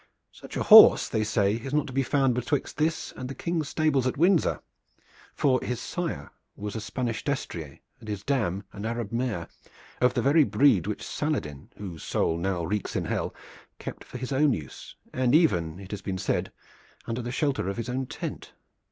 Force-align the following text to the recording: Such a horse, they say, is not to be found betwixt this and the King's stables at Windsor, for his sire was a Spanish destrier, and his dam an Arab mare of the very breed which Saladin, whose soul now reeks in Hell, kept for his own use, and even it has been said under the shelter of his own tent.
Such 0.31 0.57
a 0.57 0.63
horse, 0.63 1.07
they 1.07 1.23
say, 1.23 1.53
is 1.53 1.75
not 1.75 1.85
to 1.85 1.93
be 1.93 2.01
found 2.01 2.33
betwixt 2.33 2.77
this 2.77 3.13
and 3.15 3.29
the 3.29 3.35
King's 3.35 3.69
stables 3.69 4.07
at 4.07 4.17
Windsor, 4.17 4.59
for 5.35 5.59
his 5.61 5.79
sire 5.79 6.31
was 6.55 6.75
a 6.75 6.81
Spanish 6.81 7.23
destrier, 7.23 7.79
and 7.99 8.09
his 8.09 8.23
dam 8.23 8.63
an 8.73 8.83
Arab 8.83 9.11
mare 9.11 9.47
of 10.01 10.15
the 10.15 10.21
very 10.23 10.43
breed 10.43 10.87
which 10.87 11.03
Saladin, 11.05 11.69
whose 11.77 12.01
soul 12.01 12.39
now 12.39 12.63
reeks 12.63 12.95
in 12.95 13.05
Hell, 13.05 13.35
kept 13.77 14.03
for 14.03 14.17
his 14.17 14.31
own 14.31 14.53
use, 14.53 14.95
and 15.13 15.35
even 15.35 15.79
it 15.79 15.91
has 15.91 16.01
been 16.01 16.17
said 16.17 16.51
under 17.05 17.21
the 17.21 17.31
shelter 17.31 17.69
of 17.69 17.77
his 17.77 17.87
own 17.87 18.07
tent. 18.07 18.53